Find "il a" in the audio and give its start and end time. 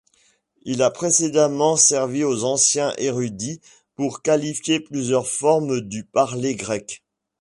0.63-0.89